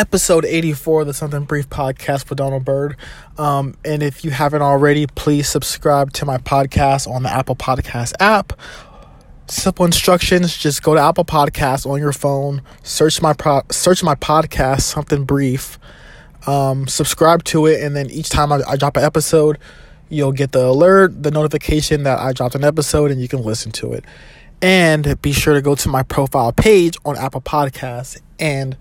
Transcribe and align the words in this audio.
episode 0.00 0.46
84 0.46 1.02
of 1.02 1.06
the 1.08 1.12
Something 1.12 1.44
Brief 1.44 1.68
podcast 1.68 2.30
with 2.30 2.38
Donald 2.38 2.64
Bird. 2.64 2.96
Um, 3.36 3.74
and 3.84 4.02
if 4.02 4.24
you 4.24 4.30
haven't 4.30 4.62
already, 4.62 5.06
please 5.06 5.46
subscribe 5.46 6.14
to 6.14 6.24
my 6.24 6.38
podcast 6.38 7.06
on 7.06 7.22
the 7.22 7.28
Apple 7.28 7.54
Podcast 7.54 8.14
app. 8.18 8.54
Simple 9.46 9.84
instructions: 9.84 10.56
just 10.56 10.82
go 10.82 10.94
to 10.94 11.00
Apple 11.00 11.26
Podcasts 11.26 11.84
on 11.84 12.00
your 12.00 12.14
phone, 12.14 12.62
search 12.82 13.20
my 13.20 13.34
pro- 13.34 13.60
search 13.70 14.02
my 14.02 14.14
podcast, 14.14 14.80
Something 14.82 15.24
Brief, 15.24 15.78
um, 16.46 16.86
subscribe 16.86 17.44
to 17.44 17.66
it, 17.66 17.82
and 17.82 17.94
then 17.94 18.08
each 18.08 18.30
time 18.30 18.52
I, 18.52 18.62
I 18.66 18.76
drop 18.76 18.96
an 18.96 19.04
episode, 19.04 19.58
you'll 20.08 20.32
get 20.32 20.52
the 20.52 20.64
alert, 20.64 21.22
the 21.22 21.30
notification 21.30 22.04
that 22.04 22.18
I 22.18 22.32
dropped 22.32 22.54
an 22.54 22.64
episode, 22.64 23.10
and 23.10 23.20
you 23.20 23.28
can 23.28 23.42
listen 23.42 23.70
to 23.72 23.92
it. 23.92 24.06
And 24.62 25.20
be 25.20 25.32
sure 25.32 25.52
to 25.52 25.60
go 25.60 25.74
to 25.74 25.88
my 25.90 26.04
profile 26.04 26.52
page 26.52 26.96
on 27.04 27.18
Apple 27.18 27.42
Podcasts 27.42 28.18
and 28.38 28.78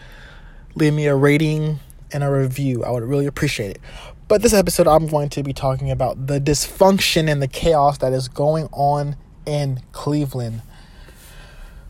leave 0.75 0.93
me 0.93 1.07
a 1.07 1.15
rating 1.15 1.79
and 2.11 2.23
a 2.23 2.29
review. 2.29 2.83
I 2.83 2.91
would 2.91 3.03
really 3.03 3.25
appreciate 3.25 3.71
it. 3.71 3.81
But 4.27 4.43
this 4.43 4.53
episode, 4.53 4.87
I'm 4.87 5.07
going 5.07 5.29
to 5.29 5.41
be 5.41 5.53
talking 5.53 5.89
about 5.89 6.27
the 6.27 6.39
dysfunction 6.39 7.29
and 7.29 7.41
the 7.41 7.47
chaos 7.47 7.97
that 7.99 8.13
is 8.13 8.27
going 8.27 8.67
on 8.71 9.15
in 9.45 9.81
Cleveland. 9.91 10.61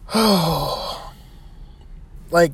like, 0.16 2.52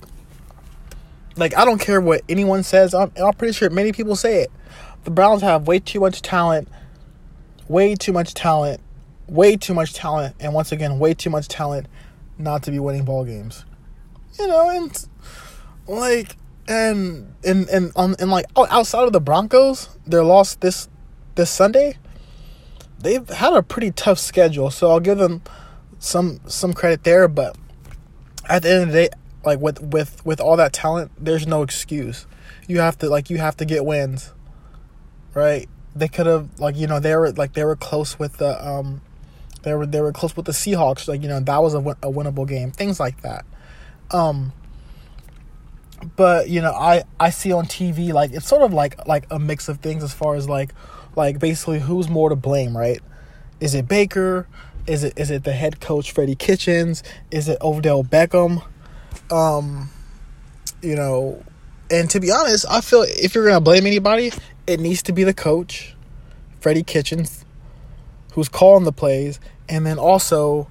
like 1.36 1.56
I 1.56 1.66
don't 1.66 1.80
care 1.80 2.02
what 2.02 2.22
anyone 2.28 2.64
says. 2.64 2.94
I'm, 2.94 3.12
I'm 3.24 3.34
pretty 3.34 3.54
sure 3.54 3.70
many 3.70 3.92
people 3.92 4.16
say 4.16 4.42
it. 4.42 4.52
The 5.04 5.12
Browns 5.12 5.44
have 5.44 5.68
way 5.68 5.80
too 5.80 6.00
much 6.00 6.24
talent, 6.24 6.68
way 7.68 7.94
too 7.94 8.12
much 8.12 8.34
talent, 8.34 8.82
way 9.28 9.56
too 9.56 9.76
much 9.76 9.94
talent, 9.94 10.36
and 10.40 10.54
once 10.54 10.72
again, 10.72 10.98
way 10.98 11.14
too 11.14 11.30
much 11.30 11.48
talent 11.48 11.88
not 12.40 12.64
to 12.64 12.72
be 12.72 12.80
winning 12.80 13.06
ball 13.06 13.24
games. 13.24 13.66
You 14.40 14.48
know, 14.48 14.70
and 14.70 15.08
like 15.88 16.38
and 16.68 17.34
and 17.44 17.70
and 17.70 17.92
on 17.96 18.16
and 18.20 18.32
like 18.32 18.46
oh, 18.56 18.68
outside 18.70 19.04
of 19.04 19.14
the 19.14 19.22
Broncos, 19.22 19.98
their 20.06 20.24
loss 20.24 20.56
this 20.56 20.90
this 21.36 21.50
Sunday, 21.50 21.98
they've 23.00 23.28
had 23.30 23.54
a 23.54 23.62
pretty 23.62 23.92
tough 23.92 24.20
schedule. 24.20 24.72
So 24.72 24.92
I'll 24.92 25.00
give 25.00 25.18
them 25.18 25.42
some 26.00 26.40
some 26.48 26.74
credit 26.74 27.04
there, 27.04 27.28
but 27.28 27.58
at 28.50 28.64
the 28.64 28.72
end 28.72 28.82
of 28.84 28.88
the 28.90 28.94
day, 28.94 29.10
like 29.44 29.60
with 29.60 29.82
with 29.82 30.26
with 30.26 30.40
all 30.40 30.58
that 30.58 30.74
talent, 30.74 31.12
there's 31.18 31.46
no 31.46 31.62
excuse. 31.62 32.26
You 32.68 32.80
have 32.80 32.98
to 33.00 33.10
like 33.10 33.30
you 33.30 33.38
have 33.38 33.58
to 33.58 33.66
get 33.66 33.86
wins. 33.86 34.32
Right? 35.34 35.68
They 35.96 36.08
could 36.08 36.26
have 36.26 36.60
like 36.60 36.76
you 36.76 36.88
know 36.88 37.00
they 37.00 37.16
were 37.16 37.32
like 37.32 37.54
they 37.54 37.64
were 37.64 37.76
close 37.76 38.18
with 38.18 38.38
the 38.38 38.68
um 38.68 39.02
they 39.64 39.74
were 39.74 39.86
they 39.86 40.02
were 40.02 40.12
close 40.12 40.36
with 40.36 40.46
the 40.46 40.52
Seahawks 40.52 41.08
like 41.08 41.22
you 41.22 41.28
know 41.28 41.40
that 41.40 41.62
was 41.62 41.74
a, 41.74 41.80
win- 41.80 41.98
a 42.02 42.12
winnable 42.12 42.48
game. 42.48 42.72
Things 42.72 43.00
like 43.00 43.22
that. 43.22 43.46
Um 44.12 44.54
but 46.16 46.50
you 46.50 46.62
know 46.62 46.72
i 46.74 47.04
i 47.20 47.30
see 47.30 47.52
on 47.52 47.66
tv 47.66 48.12
like 48.12 48.32
it's 48.34 48.48
sort 48.48 48.62
of 48.62 48.74
like 48.74 49.08
like 49.08 49.26
a 49.32 49.40
mix 49.40 49.70
of 49.70 49.80
things 49.80 50.04
as 50.04 50.14
far 50.14 50.36
as 50.36 50.48
like 50.50 50.74
like 51.16 51.40
basically 51.40 51.80
who's 51.80 52.10
more 52.10 52.30
to 52.30 52.36
blame 52.36 52.78
right? 52.78 53.00
Is 53.60 53.74
it 53.74 53.88
baker? 53.88 54.48
Is 54.88 55.04
it 55.04 55.14
is 55.18 55.32
it 55.32 55.44
the 55.44 55.54
head 55.54 55.80
coach 55.80 56.12
freddie 56.12 56.36
kitchens? 56.36 57.04
Is 57.32 57.48
it 57.48 57.58
odell 57.62 58.04
beckham? 58.04 58.64
Um 59.32 59.90
you 60.82 60.96
know 60.96 61.44
and 61.90 62.10
to 62.10 62.20
be 62.20 62.32
honest 62.32 62.66
i 62.70 62.82
feel 62.82 63.04
if 63.08 63.34
you're 63.34 63.46
gonna 63.46 63.62
blame 63.62 63.86
anybody 63.86 64.32
it 64.68 64.80
needs 64.80 65.02
to 65.04 65.14
be 65.14 65.24
the 65.24 65.34
coach 65.34 65.96
freddie 66.60 66.84
kitchens 66.84 67.46
who's 68.34 68.50
calling 68.50 68.84
the 68.84 68.92
plays 68.92 69.40
and 69.70 69.86
then 69.86 69.98
also 69.98 70.70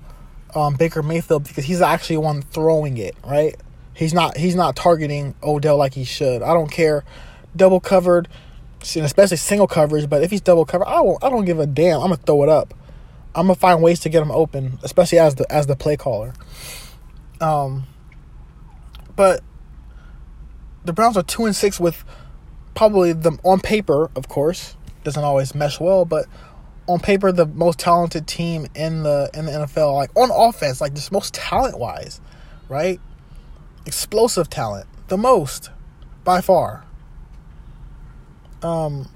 um, 0.54 0.74
baker 0.74 1.02
mayfield 1.02 1.44
because 1.44 1.64
he's 1.64 1.80
actually 1.80 2.16
one 2.16 2.42
throwing 2.42 2.96
it 2.96 3.16
right 3.24 3.56
He's 3.94 4.12
not 4.12 4.36
he's 4.36 4.54
not 4.54 4.76
targeting 4.76 5.34
Odell 5.42 5.76
like 5.76 5.94
he 5.94 6.04
should. 6.04 6.42
I 6.42 6.52
don't 6.52 6.70
care. 6.70 7.04
Double 7.54 7.80
covered, 7.80 8.28
especially 8.80 9.36
single 9.36 9.68
coverage, 9.68 10.10
but 10.10 10.22
if 10.22 10.30
he's 10.30 10.40
double 10.40 10.64
covered, 10.64 10.86
I 10.86 10.96
don't 11.02 11.22
I 11.22 11.30
don't 11.30 11.44
give 11.44 11.60
a 11.60 11.66
damn. 11.66 12.00
I'm 12.00 12.08
gonna 12.08 12.16
throw 12.16 12.42
it 12.42 12.48
up. 12.48 12.74
I'm 13.34 13.46
gonna 13.46 13.54
find 13.54 13.82
ways 13.82 14.00
to 14.00 14.08
get 14.08 14.22
him 14.22 14.30
open, 14.30 14.78
especially 14.82 15.18
as 15.18 15.36
the 15.36 15.50
as 15.52 15.66
the 15.66 15.76
play 15.76 15.96
caller. 15.96 16.34
Um 17.40 17.86
but 19.14 19.42
the 20.84 20.92
Browns 20.92 21.16
are 21.16 21.22
2 21.22 21.46
and 21.46 21.56
6 21.56 21.80
with 21.80 22.04
probably 22.74 23.12
the 23.12 23.38
on 23.44 23.60
paper, 23.60 24.10
of 24.16 24.28
course, 24.28 24.76
doesn't 25.04 25.22
always 25.22 25.54
mesh 25.54 25.78
well, 25.78 26.04
but 26.04 26.26
on 26.86 26.98
paper 26.98 27.32
the 27.32 27.46
most 27.46 27.78
talented 27.78 28.26
team 28.26 28.66
in 28.74 29.02
the 29.02 29.30
in 29.32 29.46
the 29.46 29.52
NFL 29.52 29.94
like 29.94 30.10
on 30.16 30.30
offense, 30.30 30.80
like 30.80 30.94
just 30.94 31.12
most 31.12 31.32
talent-wise, 31.32 32.20
right? 32.68 33.00
Explosive 33.86 34.48
talent, 34.50 34.86
the 35.08 35.16
most 35.16 35.70
by 36.24 36.40
far. 36.40 36.84
Um, 38.62 39.10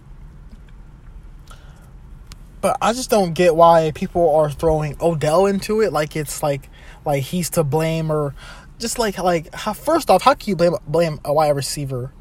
but 2.60 2.76
I 2.82 2.92
just 2.92 3.08
don't 3.08 3.32
get 3.32 3.56
why 3.56 3.92
people 3.94 4.34
are 4.34 4.50
throwing 4.50 4.96
Odell 5.00 5.46
into 5.46 5.80
it 5.80 5.92
like 5.92 6.16
it's 6.16 6.42
like 6.42 6.68
like 7.04 7.22
he's 7.22 7.50
to 7.50 7.64
blame 7.64 8.10
or 8.12 8.34
just 8.78 8.98
like 8.98 9.18
like 9.18 9.54
how, 9.54 9.72
first 9.72 10.10
off, 10.10 10.22
how 10.22 10.34
can 10.34 10.50
you 10.50 10.56
blame 10.56 10.74
blame 10.86 11.20
a 11.24 11.32
wide 11.32 11.50
receiver? 11.50 12.12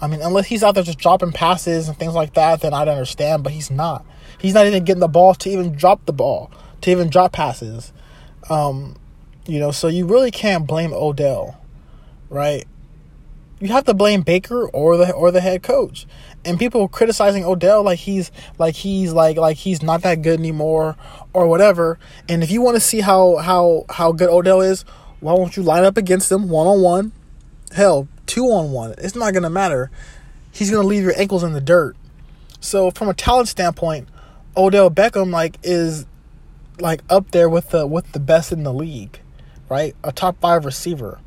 I 0.00 0.08
mean, 0.08 0.20
unless 0.20 0.46
he's 0.46 0.64
out 0.64 0.74
there 0.74 0.82
just 0.82 0.98
dropping 0.98 1.30
passes 1.30 1.88
and 1.88 1.96
things 1.96 2.14
like 2.14 2.34
that, 2.34 2.60
then 2.60 2.74
I'd 2.74 2.88
understand. 2.88 3.44
But 3.44 3.52
he's 3.52 3.70
not. 3.70 4.04
He's 4.38 4.54
not 4.54 4.66
even 4.66 4.84
getting 4.84 5.00
the 5.00 5.08
ball 5.08 5.34
to 5.36 5.50
even 5.50 5.72
drop 5.72 6.04
the 6.06 6.12
ball 6.12 6.50
to 6.80 6.90
even 6.90 7.08
drop 7.08 7.32
passes. 7.32 7.92
Um, 8.50 8.96
you 9.46 9.60
know, 9.60 9.70
so 9.70 9.88
you 9.88 10.06
really 10.06 10.30
can't 10.30 10.66
blame 10.66 10.92
Odell 10.92 11.61
right? 12.32 12.66
You 13.60 13.68
have 13.68 13.84
to 13.84 13.94
blame 13.94 14.22
Baker 14.22 14.66
or 14.70 14.96
the 14.96 15.12
or 15.12 15.30
the 15.30 15.40
head 15.40 15.62
coach. 15.62 16.06
And 16.44 16.58
people 16.58 16.88
criticizing 16.88 17.44
Odell 17.44 17.84
like 17.84 18.00
he's 18.00 18.32
like 18.58 18.74
he's 18.74 19.12
like 19.12 19.36
like 19.36 19.58
he's 19.58 19.82
not 19.82 20.02
that 20.02 20.22
good 20.22 20.40
anymore 20.40 20.96
or 21.32 21.46
whatever. 21.46 21.98
And 22.28 22.42
if 22.42 22.50
you 22.50 22.60
want 22.60 22.74
to 22.74 22.80
see 22.80 23.00
how 23.00 23.36
how 23.36 23.84
how 23.88 24.10
good 24.10 24.30
Odell 24.30 24.60
is, 24.62 24.82
why 25.20 25.34
won't 25.34 25.56
you 25.56 25.62
line 25.62 25.84
up 25.84 25.96
against 25.96 26.32
him 26.32 26.48
one 26.48 26.66
on 26.66 26.82
one? 26.82 27.12
Hell, 27.76 28.08
two 28.26 28.46
on 28.46 28.72
one. 28.72 28.94
It's 28.98 29.14
not 29.14 29.32
gonna 29.32 29.50
matter. 29.50 29.90
He's 30.50 30.70
gonna 30.70 30.88
leave 30.88 31.04
your 31.04 31.18
ankles 31.18 31.44
in 31.44 31.52
the 31.52 31.60
dirt. 31.60 31.96
So 32.58 32.90
from 32.90 33.08
a 33.08 33.14
talent 33.14 33.48
standpoint, 33.48 34.08
Odell 34.56 34.90
Beckham 34.90 35.30
like 35.30 35.58
is 35.62 36.06
like 36.80 37.02
up 37.08 37.30
there 37.30 37.48
with 37.48 37.70
the 37.70 37.86
with 37.86 38.10
the 38.10 38.20
best 38.20 38.50
in 38.50 38.64
the 38.64 38.72
league, 38.72 39.20
right? 39.68 39.94
A 40.02 40.10
top 40.10 40.40
five 40.40 40.64
receiver. 40.64 41.20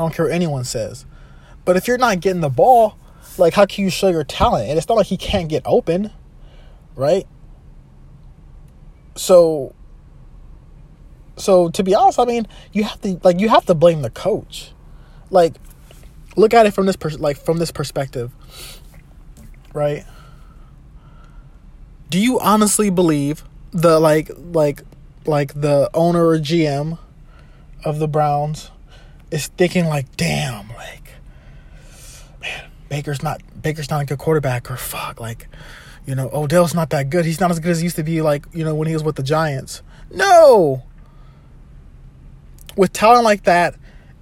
I 0.00 0.02
don't 0.02 0.14
care 0.14 0.24
what 0.24 0.34
anyone 0.34 0.64
says. 0.64 1.04
But 1.66 1.76
if 1.76 1.86
you're 1.86 1.98
not 1.98 2.20
getting 2.20 2.40
the 2.40 2.48
ball, 2.48 2.96
like 3.36 3.52
how 3.52 3.66
can 3.66 3.84
you 3.84 3.90
show 3.90 4.08
your 4.08 4.24
talent? 4.24 4.70
And 4.70 4.78
it's 4.78 4.88
not 4.88 4.94
like 4.94 5.08
he 5.08 5.18
can't 5.18 5.46
get 5.46 5.62
open, 5.66 6.10
right? 6.96 7.26
So 9.14 9.74
so 11.36 11.68
to 11.68 11.82
be 11.82 11.94
honest, 11.94 12.18
I 12.18 12.24
mean, 12.24 12.46
you 12.72 12.84
have 12.84 12.98
to 13.02 13.20
like 13.22 13.40
you 13.40 13.50
have 13.50 13.66
to 13.66 13.74
blame 13.74 14.00
the 14.00 14.08
coach. 14.08 14.72
Like 15.28 15.56
look 16.34 16.54
at 16.54 16.64
it 16.64 16.70
from 16.72 16.86
this 16.86 16.96
pers- 16.96 17.20
like 17.20 17.36
from 17.36 17.58
this 17.58 17.70
perspective. 17.70 18.32
Right? 19.74 20.06
Do 22.08 22.18
you 22.18 22.40
honestly 22.40 22.88
believe 22.88 23.44
the 23.70 24.00
like 24.00 24.30
like 24.34 24.80
like 25.26 25.60
the 25.60 25.90
owner 25.92 26.26
or 26.26 26.38
GM 26.38 26.98
of 27.84 27.98
the 27.98 28.08
Browns 28.08 28.70
is 29.30 29.48
thinking 29.48 29.86
like, 29.86 30.16
damn, 30.16 30.68
like, 30.70 31.12
man, 32.40 32.70
Baker's 32.88 33.22
not 33.22 33.40
Baker's 33.62 33.90
not 33.90 34.02
a 34.02 34.04
good 34.06 34.18
quarterback, 34.18 34.70
or 34.70 34.76
fuck, 34.76 35.20
like, 35.20 35.48
you 36.06 36.14
know, 36.14 36.30
Odell's 36.32 36.74
not 36.74 36.90
that 36.90 37.10
good. 37.10 37.24
He's 37.24 37.40
not 37.40 37.50
as 37.50 37.60
good 37.60 37.72
as 37.72 37.78
he 37.78 37.84
used 37.84 37.96
to 37.96 38.02
be, 38.02 38.22
like, 38.22 38.46
you 38.52 38.64
know, 38.64 38.74
when 38.74 38.88
he 38.88 38.94
was 38.94 39.04
with 39.04 39.16
the 39.16 39.22
Giants. 39.22 39.82
No. 40.10 40.82
With 42.76 42.92
talent 42.92 43.24
like 43.24 43.44
that, 43.44 43.74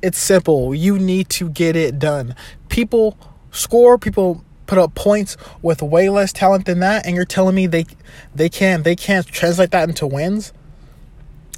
it's 0.03 0.19
simple. 0.19 0.75
You 0.75 0.99
need 0.99 1.29
to 1.31 1.49
get 1.49 1.77
it 1.77 1.99
done. 1.99 2.35
People 2.69 3.17
score, 3.50 3.99
people 3.99 4.44
put 4.67 4.79
up 4.79 4.94
points 4.94 5.37
with 5.62 5.82
way 5.82 6.09
less 6.09 6.32
talent 6.32 6.67
than 6.67 6.81
that, 6.81 7.06
and 7.06 7.17
you're 7.17 7.25
telling 7.25 7.55
me 7.55 7.67
they 7.67 7.87
they 8.35 8.49
can't 8.49 8.85
they 8.85 8.94
can't 8.94 9.27
translate 9.27 9.71
that 9.71 9.88
into 9.88 10.06
wins. 10.06 10.53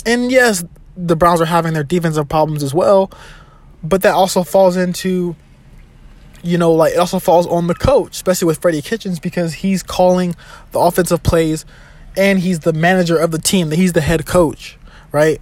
And 0.06 0.30
yes, 0.30 0.64
the 0.96 1.16
Browns 1.16 1.40
are 1.40 1.46
having 1.46 1.74
their 1.74 1.84
defensive 1.84 2.28
problems 2.28 2.62
as 2.62 2.72
well, 2.72 3.10
but 3.82 4.02
that 4.02 4.14
also 4.14 4.42
falls 4.42 4.76
into 4.76 5.34
you 6.42 6.56
know 6.56 6.72
like 6.72 6.94
it 6.94 6.98
also 6.98 7.18
falls 7.18 7.46
on 7.46 7.66
the 7.66 7.74
coach 7.74 8.12
especially 8.12 8.46
with 8.46 8.60
freddie 8.60 8.82
kitchens 8.82 9.18
because 9.18 9.54
he's 9.54 9.82
calling 9.82 10.34
the 10.72 10.78
offensive 10.78 11.22
plays 11.22 11.64
and 12.16 12.40
he's 12.40 12.60
the 12.60 12.72
manager 12.72 13.16
of 13.16 13.30
the 13.30 13.38
team 13.38 13.70
he's 13.70 13.92
the 13.92 14.00
head 14.00 14.26
coach 14.26 14.78
right? 15.12 15.40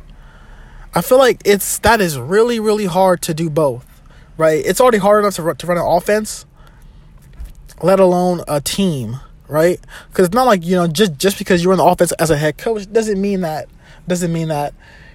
I 0.95 1.03
feel 1.03 1.19
like 1.19 1.43
it's 1.45 1.79
that 1.81 2.01
is 2.01 2.19
really 2.19 2.59
really 2.59 2.87
hard 2.87 3.23
to 3.23 3.35
do 3.35 3.51
both 3.51 3.85
right? 4.37 4.65
It's 4.65 4.81
already 4.81 4.99
hard 4.99 5.25
enough 5.25 5.35
to 5.35 5.43
run, 5.43 5.57
to 5.57 5.67
run 5.67 5.79
an 5.79 5.85
offense 5.87 6.47
let 7.83 8.01
alone 8.01 8.43
a 8.49 8.61
team 8.61 9.21
right? 9.47 9.81
Because 10.09 10.27
it's 10.27 10.35
not 10.35 10.47
like 10.47 10.65
you 10.65 10.77
know 10.77 10.87
just 10.87 11.17
just 11.19 11.39
because 11.39 11.63
you're 11.63 11.73
in 11.73 11.79
the 11.79 11.85
offense 11.85 12.13
as 12.13 12.31
a 12.31 12.37
head 12.37 12.59
coach 12.59 12.91
doesn't 12.93 13.21
mean 13.21 13.43
that 13.43 13.69
doesn't 14.07 14.33
mean 14.33 14.49
that 14.49 14.75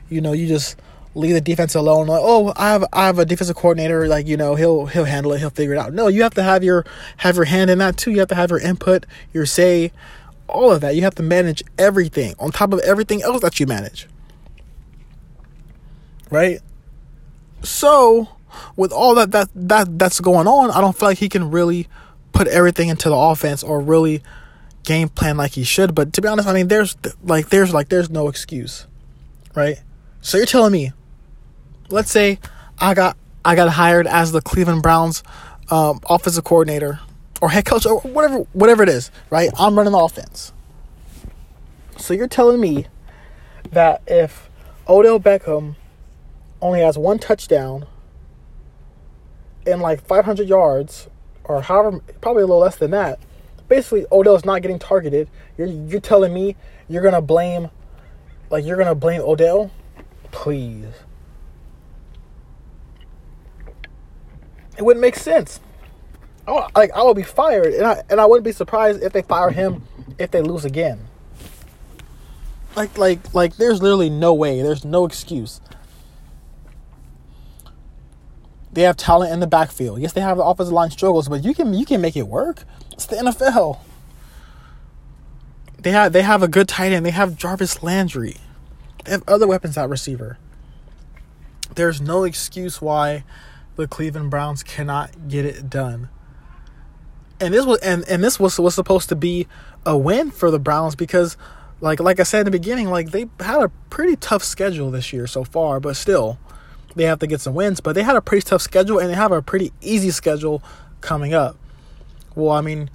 you 0.10 0.22
know 0.22 0.34
you 0.34 0.48
just 0.48 0.78
leave 1.16 1.34
the 1.34 1.42
defense 1.42 1.76
alone. 1.76 2.08
Like, 2.08 2.22
oh, 2.24 2.54
I 2.56 2.70
have 2.70 2.86
I 2.94 3.06
have 3.06 3.20
a 3.20 3.26
defensive 3.26 3.56
coordinator. 3.56 4.08
Like 4.08 4.28
you 4.28 4.38
know, 4.38 4.56
he'll 4.56 4.86
he'll 4.86 5.06
handle 5.06 5.34
it. 5.34 5.40
He'll 5.40 5.50
figure 5.50 5.74
it 5.74 5.78
out. 5.78 5.94
No, 5.94 6.08
you 6.08 6.24
have 6.24 6.34
to 6.36 6.44
have 6.44 6.64
your 6.64 6.86
have 7.18 7.36
your 7.36 7.46
hand 7.46 7.70
in 7.70 7.80
that 7.80 7.98
too. 7.98 8.12
You 8.12 8.20
have 8.20 8.30
to 8.30 8.36
have 8.36 8.50
your 8.50 8.60
input, 8.60 9.06
your 9.34 9.46
say, 9.46 9.92
all 10.48 10.72
of 10.72 10.82
that. 10.82 10.96
You 10.96 11.02
have 11.04 11.16
to 11.16 11.24
manage 11.24 11.64
everything 11.78 12.36
on 12.40 12.52
top 12.52 12.74
of 12.74 12.80
everything 12.80 13.22
else 13.22 13.42
that 13.42 13.60
you 13.60 13.68
manage. 13.68 14.08
Right. 16.30 16.60
So, 17.62 18.30
with 18.76 18.92
all 18.92 19.16
that 19.16 19.32
that 19.32 19.50
that 19.56 20.00
that's 20.00 20.20
going 20.20 20.48
on, 20.48 20.72
I 20.72 20.82
don't 20.82 20.98
feel 20.98 21.10
like 21.10 21.20
he 21.20 21.30
can 21.30 21.52
really 21.52 21.88
put 22.32 22.48
everything 22.48 22.90
into 22.90 23.10
the 23.10 23.16
offense 23.16 23.64
or 23.64 23.80
really 23.80 24.24
game 24.84 25.10
plan 25.10 25.38
like 25.38 25.52
he 25.52 25.64
should. 25.64 25.96
But 25.96 26.14
to 26.14 26.22
be 26.22 26.28
honest, 26.28 26.48
I 26.48 26.54
mean, 26.54 26.68
there's 26.68 26.98
like 27.24 27.50
there's 27.50 27.74
like 27.74 27.90
there's 27.90 28.10
no 28.10 28.28
excuse, 28.28 28.88
right? 29.56 29.82
So 30.22 30.38
you're 30.38 30.46
telling 30.46 30.72
me, 30.72 30.92
let's 31.90 32.12
say 32.12 32.40
I 32.80 32.94
got 32.94 33.18
I 33.46 33.56
got 33.56 33.70
hired 33.70 34.08
as 34.08 34.32
the 34.32 34.42
Cleveland 34.42 34.82
Browns 34.84 35.24
um, 35.70 36.00
offensive 36.10 36.44
coordinator 36.44 37.00
or 37.42 37.50
head 37.50 37.66
coach 37.66 37.86
or 37.86 38.00
whatever 38.02 38.40
whatever 38.54 38.84
it 38.84 38.90
is, 38.90 39.12
right? 39.30 39.50
I'm 39.58 39.76
running 39.76 39.94
the 39.94 40.00
offense. 40.00 40.54
So 41.98 42.14
you're 42.14 42.28
telling 42.28 42.60
me 42.60 42.88
that 43.72 44.02
if 44.08 44.50
Odell 44.88 45.20
Beckham 45.20 45.76
only 46.62 46.82
has 46.82 46.98
one 46.98 47.20
touchdown 47.20 47.86
and 49.66 49.82
like 49.82 50.06
500 50.06 50.48
yards 50.48 51.08
or 51.44 51.62
however 51.62 52.00
probably 52.22 52.44
a 52.44 52.46
little 52.46 52.62
less 52.62 52.76
than 52.76 52.92
that 52.92 53.20
basically 53.68 54.06
Odell's 54.12 54.46
not 54.46 54.62
getting 54.62 54.80
targeted. 54.80 55.30
You're 55.58 55.68
you're 55.68 56.02
telling 56.02 56.34
me 56.34 56.56
you're 56.88 57.04
gonna 57.04 57.22
blame 57.22 57.70
like 58.50 58.66
you're 58.66 58.78
gonna 58.78 58.96
blame 58.96 59.22
Odell? 59.22 59.72
Please. 60.32 60.94
It 64.78 64.84
wouldn't 64.84 65.02
make 65.02 65.16
sense. 65.16 65.60
I, 66.48 66.68
like 66.76 66.92
I 66.92 67.04
would 67.04 67.16
be 67.16 67.24
fired, 67.24 67.74
and 67.74 67.86
I 67.86 68.04
and 68.10 68.20
I 68.20 68.26
wouldn't 68.26 68.46
be 68.46 68.52
surprised 68.52 69.02
if 69.02 69.14
they 69.14 69.22
fire 69.22 69.50
him 69.50 69.84
if 70.18 70.32
they 70.32 70.42
lose 70.42 70.66
again. 70.66 71.08
Like 72.76 72.98
like 72.98 73.34
like 73.34 73.58
there's 73.58 73.82
literally 73.82 74.10
no 74.10 74.34
way. 74.34 74.62
There's 74.62 74.84
no 74.84 75.06
excuse. 75.06 75.62
They 78.74 78.82
have 78.82 78.98
talent 78.98 79.32
in 79.32 79.40
the 79.40 79.48
backfield. 79.48 80.02
Yes, 80.02 80.14
they 80.14 80.22
have 80.22 80.38
the 80.38 80.44
offensive 80.44 80.74
line 80.74 80.90
struggles, 80.90 81.30
but 81.30 81.44
you 81.44 81.54
can 81.54 81.74
you 81.74 81.86
can 81.86 82.02
make 82.02 82.18
it 82.18 82.28
work. 82.28 82.66
It's 82.92 83.06
the 83.06 83.16
NFL. 83.18 83.80
They 85.80 85.92
have 85.92 86.12
they 86.14 86.24
have 86.24 86.42
a 86.42 86.48
good 86.48 86.68
tight 86.68 86.92
end. 86.92 87.06
They 87.06 87.12
have 87.12 87.38
Jarvis 87.38 87.84
Landry. 87.84 88.38
They 89.06 89.12
have 89.12 89.24
other 89.28 89.48
weapons 89.48 89.78
at 89.78 89.90
receiver. 89.90 90.38
There's 91.76 92.02
no 92.02 92.24
excuse 92.24 92.82
why 92.82 93.24
the 93.76 93.88
Cleveland 93.88 94.30
Browns 94.30 94.64
cannot 94.64 95.28
get 95.28 95.46
it 95.46 95.70
done. 95.70 96.10
And 97.40 97.54
this 97.54 97.66
was 97.66 97.80
and, 97.80 98.08
and 98.08 98.24
this 98.24 98.40
was 98.40 98.60
was 98.60 98.76
supposed 98.76 99.10
to 99.10 99.16
be 99.16 99.48
a 99.86 99.98
win 99.98 100.32
for 100.32 100.52
the 100.52 100.60
Browns 100.60 100.96
because 100.96 101.36
like 101.82 102.00
like 102.00 102.20
I 102.20 102.24
said 102.24 102.40
in 102.40 102.46
the 102.46 102.52
beginning, 102.52 102.90
like 102.90 103.12
they 103.12 103.28
had 103.40 103.62
a 103.62 103.70
pretty 103.90 104.16
tough 104.16 104.44
schedule 104.44 104.92
this 104.92 105.12
year 105.12 105.28
so 105.28 105.44
far, 105.44 105.80
but 105.80 105.96
still 105.96 106.38
they 106.96 107.04
have 107.06 107.20
to 107.20 107.28
get 107.28 107.42
some 107.42 107.54
wins. 107.54 107.82
But 107.82 107.96
they 107.96 108.04
had 108.04 108.16
a 108.16 108.22
pretty 108.22 108.46
tough 108.46 108.62
schedule 108.62 109.00
and 109.00 109.10
they 109.10 109.16
have 109.16 109.32
a 109.32 109.42
pretty 109.42 109.74
easy 109.82 110.12
schedule 110.12 110.64
coming 111.02 111.34
up. 111.34 111.58
Well, 112.36 112.52
I 112.52 112.62
mean, 112.62 112.90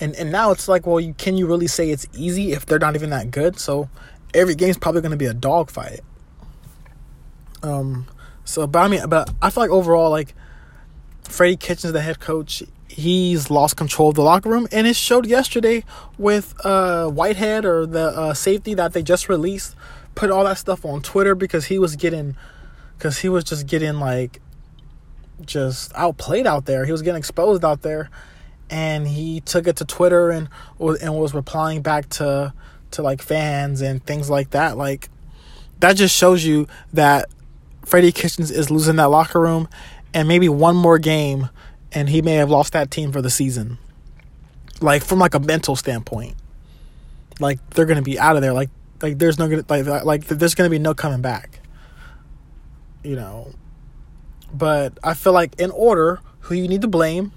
and 0.00 0.14
and 0.16 0.32
now 0.32 0.50
it's 0.50 0.66
like, 0.66 0.86
well, 0.86 0.98
you 0.98 1.14
can 1.14 1.36
you 1.36 1.46
really 1.46 1.68
say 1.68 1.90
it's 1.90 2.06
easy 2.14 2.52
if 2.52 2.66
they're 2.66 2.78
not 2.78 2.96
even 2.96 3.10
that 3.10 3.30
good? 3.30 3.58
So 3.58 3.88
every 4.32 4.54
game's 4.54 4.78
probably 4.78 5.00
going 5.00 5.12
to 5.12 5.16
be 5.16 5.26
a 5.26 5.34
dogfight. 5.34 6.00
Um, 7.62 8.06
so 8.44 8.66
but 8.66 8.78
I 8.78 8.88
mean, 8.88 9.08
but 9.08 9.30
I 9.40 9.50
feel 9.50 9.62
like 9.62 9.70
overall, 9.70 10.10
like 10.10 10.34
Freddie 11.22 11.56
Kitchens, 11.56 11.92
the 11.92 12.00
head 12.00 12.20
coach, 12.20 12.62
he's 12.88 13.50
lost 13.50 13.76
control 13.76 14.10
of 14.10 14.14
the 14.14 14.22
locker 14.22 14.48
room, 14.48 14.68
and 14.72 14.86
it 14.86 14.96
showed 14.96 15.26
yesterday 15.26 15.84
with 16.18 16.54
uh 16.64 17.08
Whitehead 17.08 17.64
or 17.64 17.86
the 17.86 18.08
uh, 18.08 18.34
safety 18.34 18.74
that 18.74 18.92
they 18.92 19.02
just 19.02 19.28
released. 19.28 19.74
Put 20.14 20.30
all 20.30 20.44
that 20.44 20.58
stuff 20.58 20.84
on 20.84 21.02
Twitter 21.02 21.34
because 21.34 21.66
he 21.66 21.78
was 21.78 21.96
getting, 21.96 22.36
because 22.96 23.18
he 23.18 23.28
was 23.28 23.42
just 23.42 23.66
getting 23.66 23.94
like, 23.94 24.40
just 25.44 25.92
outplayed 25.96 26.46
out 26.46 26.66
there. 26.66 26.84
He 26.84 26.92
was 26.92 27.02
getting 27.02 27.18
exposed 27.18 27.64
out 27.64 27.82
there 27.82 28.10
and 28.70 29.06
he 29.06 29.40
took 29.40 29.66
it 29.66 29.76
to 29.76 29.84
Twitter 29.84 30.30
and 30.30 30.48
and 30.80 31.14
was 31.16 31.34
replying 31.34 31.82
back 31.82 32.08
to 32.08 32.52
to 32.92 33.02
like 33.02 33.20
fans 33.20 33.80
and 33.80 34.04
things 34.04 34.30
like 34.30 34.50
that. 34.50 34.76
Like 34.76 35.08
that 35.80 35.94
just 35.96 36.16
shows 36.16 36.44
you 36.44 36.66
that 36.92 37.28
Freddie 37.86 38.12
Kitchens 38.12 38.50
is 38.50 38.70
losing 38.70 38.96
that 38.96 39.04
locker 39.10 39.40
room, 39.40 39.68
and 40.12 40.28
maybe 40.28 40.48
one 40.48 40.76
more 40.76 40.98
game, 40.98 41.50
and 41.92 42.08
he 42.08 42.22
may 42.22 42.34
have 42.34 42.50
lost 42.50 42.72
that 42.72 42.90
team 42.90 43.12
for 43.12 43.22
the 43.22 43.30
season. 43.30 43.78
Like 44.80 45.04
from 45.04 45.18
like 45.18 45.34
a 45.34 45.40
mental 45.40 45.76
standpoint, 45.76 46.34
like 47.40 47.58
they're 47.70 47.86
gonna 47.86 48.02
be 48.02 48.18
out 48.18 48.36
of 48.36 48.42
there. 48.42 48.52
Like 48.52 48.70
like 49.02 49.18
there's 49.18 49.38
no 49.38 49.46
like 49.68 49.86
like 50.04 50.26
there's 50.26 50.54
gonna 50.54 50.70
be 50.70 50.78
no 50.78 50.94
coming 50.94 51.20
back. 51.20 51.60
You 53.02 53.16
know, 53.16 53.52
but 54.52 54.98
I 55.02 55.14
feel 55.14 55.32
like 55.32 55.58
in 55.60 55.70
order, 55.70 56.20
who 56.40 56.54
you 56.54 56.68
need 56.68 56.80
to 56.82 56.88
blame 56.88 57.32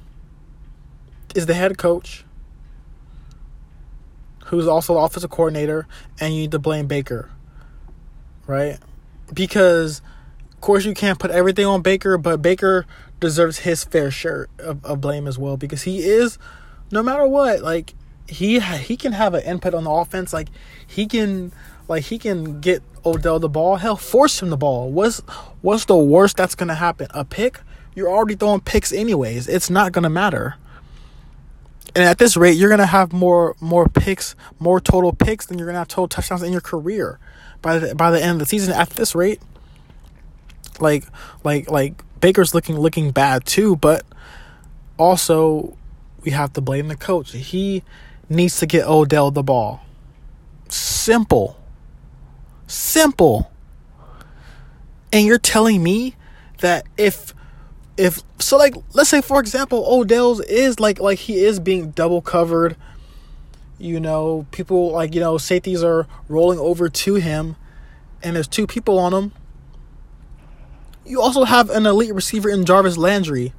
is 1.36 1.46
the 1.46 1.54
head 1.54 1.78
coach, 1.78 2.26
who's 4.46 4.68
also 4.68 4.94
the 4.94 5.00
offensive 5.00 5.30
coordinator, 5.30 5.88
and 6.20 6.34
you 6.34 6.42
need 6.42 6.52
to 6.52 6.60
blame 6.60 6.88
Baker, 6.88 7.30
right? 8.46 8.78
Because, 9.34 10.02
of 10.58 10.62
course, 10.62 10.86
you 10.86 10.94
can't 10.94 11.20
put 11.20 11.32
everything 11.32 11.66
on 11.66 11.82
Baker, 11.82 12.18
but 12.18 12.42
Baker 12.42 12.86
deserves 13.20 13.60
his 13.60 13.84
fair 13.84 14.12
share 14.12 14.48
of, 14.60 14.84
of 14.84 15.00
blame 15.00 15.28
as 15.28 15.38
well 15.38 15.56
because 15.56 15.84
he 15.84 16.00
is, 16.00 16.38
no 16.92 17.04
matter 17.04 17.28
what, 17.28 17.62
like 17.62 17.94
he 18.28 18.60
he 18.60 18.98
can 18.98 19.14
have 19.14 19.34
an 19.34 19.44
input 19.44 19.74
on 19.74 19.84
the 19.84 19.92
offense. 19.92 20.34
Like 20.34 20.50
he 20.86 21.06
can 21.06 21.54
like 21.88 22.06
he 22.06 22.18
can 22.18 22.60
get 22.60 22.82
Odell 23.06 23.40
the 23.40 23.50
ball. 23.50 23.78
Hell, 23.78 23.96
force 23.96 24.42
him 24.42 24.50
the 24.50 24.58
ball. 24.58 24.92
What's 24.92 25.20
what's 25.62 25.86
the 25.86 25.96
worst 25.96 26.38
that's 26.38 26.56
gonna 26.56 26.76
happen? 26.76 27.08
A 27.12 27.24
pick? 27.24 27.60
You're 27.96 28.10
already 28.10 28.36
throwing 28.36 28.62
picks 28.62 28.92
anyways. 28.92 29.48
It's 29.48 29.70
not 29.70 29.92
gonna 29.92 30.10
matter 30.10 30.56
and 31.98 32.06
at 32.06 32.20
this 32.20 32.38
rate, 32.38 32.58
you're 32.58 32.70
gonna 32.70 32.86
have 32.86 33.12
more 33.12 33.56
more 33.60 33.88
picks, 33.88 34.36
more 34.60 34.80
total 34.80 35.14
picks 35.14 35.48
than 35.48 35.58
you're 35.58 35.66
gonna 35.66 35.80
have 35.80 35.88
total 35.88 36.08
touchdowns 36.08 36.44
in 36.44 36.52
your 36.52 36.62
career 36.62 37.18
by 37.64 37.80
the 37.80 37.96
by 37.96 38.12
the 38.12 38.22
end 38.22 38.34
of 38.34 38.40
the 38.40 38.46
season. 38.46 38.72
At 38.72 38.92
this 38.92 39.16
rate, 39.16 39.42
like 40.82 41.06
like 41.44 41.70
like 41.70 42.04
Baker's 42.20 42.54
looking 42.54 42.78
looking 42.78 43.12
bad 43.12 43.46
too, 43.46 43.76
but 43.76 44.06
also 44.98 45.78
we 46.22 46.32
have 46.32 46.54
to 46.54 46.62
blame 46.62 46.88
the 46.88 46.96
coach. 46.96 47.32
He 47.32 47.84
needs 48.30 48.60
to 48.60 48.66
get 48.66 48.88
Odell 48.88 49.32
the 49.32 49.44
ball. 49.44 49.82
Simple. 50.70 51.58
Simple. 52.68 53.52
And 55.14 55.26
you're 55.26 55.38
telling 55.38 55.82
me 55.82 56.16
that 56.60 56.86
if 56.98 57.34
if 57.98 58.22
so 58.40 58.58
like 58.58 58.76
let's 58.94 59.10
say 59.10 59.22
for 59.22 59.40
example 59.40 59.84
Odell's 59.88 60.42
is 60.42 60.80
like 60.80 61.00
like 61.00 61.20
he 61.20 61.44
is 61.44 61.60
being 61.60 61.92
double 61.92 62.22
covered 62.22 62.76
you 63.80 64.00
know 64.00 64.46
people 64.52 64.92
like 64.92 65.16
you 65.16 65.20
know 65.20 65.38
safeties 65.38 65.84
are 65.84 66.08
rolling 66.28 66.60
over 66.60 66.90
to 66.90 67.16
him 67.16 67.56
and 68.22 68.36
there's 68.36 68.48
two 68.48 68.68
people 68.68 69.00
on 69.00 69.14
him 69.14 69.32
you 71.08 71.22
also 71.22 71.44
have 71.44 71.70
an 71.70 71.86
elite 71.86 72.14
receiver 72.14 72.50
in 72.50 72.66
Jarvis 72.66 72.98
Landry 72.98 73.54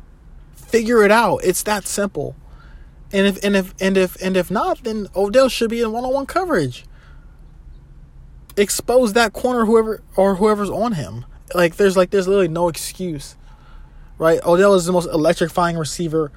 figure 0.55 1.03
it 1.05 1.11
out 1.11 1.39
it's 1.45 1.63
that 1.63 1.87
simple 1.87 2.37
and 3.13 3.27
if 3.27 3.43
and 3.43 3.57
if 3.57 3.75
and 3.81 3.97
if 3.97 4.21
and 4.23 4.37
if 4.37 4.51
not 4.51 4.85
then 4.85 5.09
Odell 5.17 5.49
should 5.49 5.71
be 5.71 5.81
in 5.81 5.93
one-on-one 5.93 6.27
coverage 6.27 6.85
expose 8.57 9.13
that 9.15 9.33
corner 9.33 9.65
whoever 9.65 10.03
or 10.17 10.37
whoever's 10.37 10.71
on 10.71 10.93
him 10.93 11.25
like 11.55 11.77
there's 11.77 11.97
like 11.97 12.11
there's 12.11 12.29
literally 12.29 12.49
no 12.49 12.69
excuse 12.69 13.37
right? 14.19 14.45
Odell 14.45 14.75
is 14.75 14.85
the 14.85 14.93
most 14.93 15.09
electrifying 15.09 15.79
receiver 15.79 16.31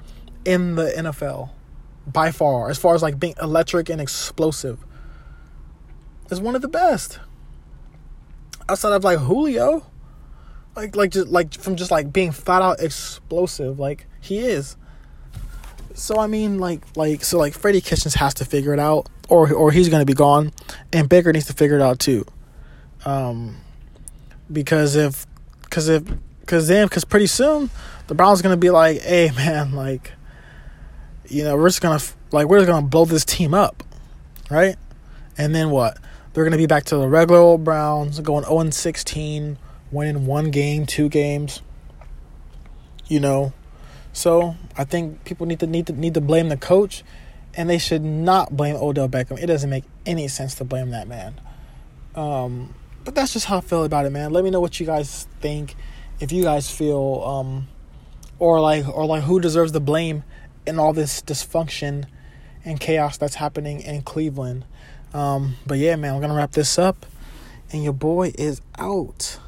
in 0.44 0.76
the 0.76 0.90
NFL 0.96 1.50
by 2.06 2.30
far, 2.30 2.70
as 2.70 2.78
far 2.78 2.94
as 2.94 3.02
like 3.02 3.18
being 3.18 3.34
electric 3.42 3.90
and 3.90 4.00
explosive. 4.00 4.84
Is 6.30 6.40
one 6.40 6.54
of 6.54 6.62
the 6.62 6.68
best. 6.68 7.18
Outside 8.68 8.92
of 8.92 9.04
like 9.04 9.18
Julio, 9.18 9.86
like 10.76 10.96
like 10.96 11.10
just 11.10 11.28
like 11.28 11.54
from 11.54 11.76
just 11.76 11.90
like 11.90 12.12
being 12.12 12.32
flat 12.32 12.62
out 12.62 12.80
explosive, 12.80 13.78
like 13.78 14.06
he 14.20 14.38
is. 14.38 14.76
So 15.94 16.18
I 16.18 16.26
mean, 16.26 16.58
like 16.58 16.80
like 16.96 17.24
so 17.24 17.38
like 17.38 17.54
Freddie 17.54 17.80
Kitchens 17.80 18.14
has 18.14 18.34
to 18.34 18.44
figure 18.44 18.72
it 18.72 18.80
out, 18.80 19.08
or 19.28 19.52
or 19.52 19.70
he's 19.72 19.88
gonna 19.88 20.04
be 20.04 20.14
gone, 20.14 20.52
and 20.92 21.08
Baker 21.08 21.32
needs 21.32 21.46
to 21.46 21.52
figure 21.52 21.76
it 21.76 21.82
out 21.82 21.98
too. 21.98 22.24
Um, 23.04 23.56
because 24.50 24.96
if 24.96 25.26
because 25.64 25.88
if 25.88 26.04
Cause 26.46 26.68
then, 26.68 26.88
cause 26.88 27.04
pretty 27.04 27.28
soon 27.28 27.70
the 28.08 28.14
Browns 28.14 28.42
gonna 28.42 28.56
be 28.56 28.70
like, 28.70 29.00
"Hey, 29.00 29.30
man, 29.36 29.72
like, 29.72 30.12
you 31.28 31.44
know, 31.44 31.56
we're 31.56 31.68
just 31.68 31.80
gonna 31.80 32.02
like 32.30 32.48
we're 32.48 32.58
just 32.58 32.68
gonna 32.68 32.86
blow 32.86 33.04
this 33.04 33.24
team 33.24 33.54
up, 33.54 33.82
right?" 34.50 34.76
And 35.38 35.54
then 35.54 35.70
what? 35.70 35.98
They're 36.32 36.44
gonna 36.44 36.56
be 36.56 36.66
back 36.66 36.84
to 36.84 36.96
the 36.96 37.08
regular 37.08 37.40
old 37.40 37.64
Browns, 37.64 38.18
going 38.20 38.44
0 38.44 38.70
16, 38.70 39.56
winning 39.92 40.26
one 40.26 40.50
game, 40.50 40.86
two 40.86 41.08
games. 41.08 41.62
You 43.06 43.20
know, 43.20 43.52
so 44.12 44.56
I 44.76 44.84
think 44.84 45.24
people 45.24 45.46
need 45.46 45.60
to 45.60 45.66
need 45.66 45.86
to 45.86 45.92
need 45.92 46.14
to 46.14 46.20
blame 46.20 46.48
the 46.48 46.56
coach, 46.56 47.04
and 47.54 47.68
they 47.68 47.78
should 47.78 48.02
not 48.02 48.56
blame 48.56 48.76
Odell 48.76 49.08
Beckham. 49.08 49.38
It 49.38 49.46
doesn't 49.46 49.70
make 49.70 49.84
any 50.06 50.28
sense 50.28 50.54
to 50.56 50.64
blame 50.64 50.90
that 50.90 51.06
man. 51.06 51.40
Um, 52.14 52.74
but 53.04 53.14
that's 53.14 53.32
just 53.32 53.46
how 53.46 53.58
I 53.58 53.60
feel 53.60 53.84
about 53.84 54.06
it, 54.06 54.10
man. 54.10 54.32
Let 54.32 54.44
me 54.44 54.50
know 54.50 54.60
what 54.60 54.78
you 54.78 54.86
guys 54.86 55.26
think. 55.40 55.74
If 56.20 56.30
you 56.30 56.42
guys 56.42 56.70
feel, 56.70 57.22
um, 57.24 57.68
or 58.38 58.60
like, 58.60 58.86
or 58.88 59.06
like, 59.06 59.24
who 59.24 59.40
deserves 59.40 59.72
the 59.72 59.80
blame 59.80 60.22
in 60.66 60.78
all 60.78 60.92
this 60.92 61.20
dysfunction 61.20 62.04
and 62.64 62.78
chaos 62.78 63.16
that's 63.16 63.36
happening 63.36 63.80
in 63.80 64.02
Cleveland. 64.02 64.64
Um, 65.12 65.56
but 65.66 65.78
yeah, 65.78 65.96
man, 65.96 66.14
I'm 66.14 66.20
gonna 66.20 66.34
wrap 66.34 66.52
this 66.52 66.78
up, 66.78 67.06
and 67.72 67.82
your 67.82 67.92
boy 67.92 68.32
is 68.38 68.60
out. 68.78 69.38